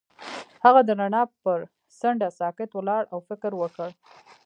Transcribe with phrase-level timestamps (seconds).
[0.65, 1.59] هغه د رڼا پر
[1.99, 3.89] څنډه ساکت ولاړ او فکر وکړ.